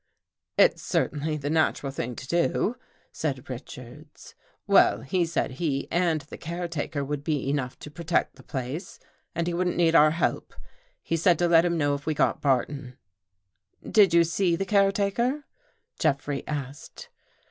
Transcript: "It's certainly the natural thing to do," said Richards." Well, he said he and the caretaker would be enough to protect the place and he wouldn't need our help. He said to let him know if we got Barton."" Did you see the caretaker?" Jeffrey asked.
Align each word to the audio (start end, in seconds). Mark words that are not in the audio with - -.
"It's 0.57 0.81
certainly 0.81 1.37
the 1.37 1.51
natural 1.51 1.91
thing 1.91 2.15
to 2.15 2.27
do," 2.27 2.75
said 3.11 3.47
Richards." 3.47 4.33
Well, 4.65 5.01
he 5.01 5.27
said 5.27 5.51
he 5.51 5.87
and 5.91 6.21
the 6.21 6.39
caretaker 6.39 7.05
would 7.05 7.23
be 7.23 7.47
enough 7.51 7.77
to 7.77 7.91
protect 7.91 8.35
the 8.35 8.41
place 8.41 8.97
and 9.35 9.45
he 9.45 9.53
wouldn't 9.53 9.77
need 9.77 9.93
our 9.93 10.09
help. 10.09 10.55
He 11.03 11.15
said 11.17 11.37
to 11.37 11.47
let 11.47 11.65
him 11.65 11.77
know 11.77 11.93
if 11.93 12.07
we 12.07 12.15
got 12.15 12.41
Barton."" 12.41 12.97
Did 13.87 14.11
you 14.11 14.23
see 14.23 14.55
the 14.55 14.65
caretaker?" 14.65 15.45
Jeffrey 15.99 16.43
asked. 16.47 17.09